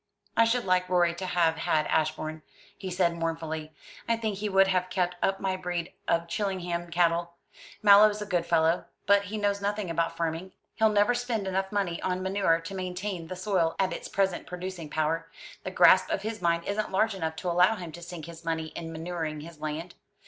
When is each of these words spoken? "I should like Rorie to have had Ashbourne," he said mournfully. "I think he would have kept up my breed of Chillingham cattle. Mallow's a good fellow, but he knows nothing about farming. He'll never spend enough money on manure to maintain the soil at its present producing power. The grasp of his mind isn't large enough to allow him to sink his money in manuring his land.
"I 0.35 0.45
should 0.45 0.65
like 0.65 0.89
Rorie 0.89 1.13
to 1.13 1.27
have 1.27 1.57
had 1.57 1.85
Ashbourne," 1.85 2.41
he 2.75 2.89
said 2.89 3.13
mournfully. 3.15 3.71
"I 4.09 4.17
think 4.17 4.39
he 4.39 4.49
would 4.49 4.65
have 4.67 4.89
kept 4.89 5.15
up 5.21 5.39
my 5.39 5.55
breed 5.55 5.93
of 6.07 6.27
Chillingham 6.27 6.89
cattle. 6.89 7.33
Mallow's 7.83 8.19
a 8.19 8.25
good 8.25 8.43
fellow, 8.47 8.85
but 9.05 9.25
he 9.25 9.37
knows 9.37 9.61
nothing 9.61 9.91
about 9.91 10.17
farming. 10.17 10.53
He'll 10.73 10.89
never 10.89 11.13
spend 11.13 11.45
enough 11.45 11.71
money 11.71 12.01
on 12.01 12.23
manure 12.23 12.59
to 12.61 12.73
maintain 12.73 13.27
the 13.27 13.35
soil 13.35 13.75
at 13.77 13.93
its 13.93 14.07
present 14.07 14.47
producing 14.47 14.89
power. 14.89 15.29
The 15.63 15.69
grasp 15.69 16.09
of 16.09 16.23
his 16.23 16.41
mind 16.41 16.63
isn't 16.65 16.91
large 16.91 17.13
enough 17.13 17.35
to 17.35 17.51
allow 17.51 17.75
him 17.75 17.91
to 17.91 18.01
sink 18.01 18.25
his 18.25 18.43
money 18.43 18.69
in 18.69 18.91
manuring 18.91 19.41
his 19.41 19.59
land. 19.59 19.93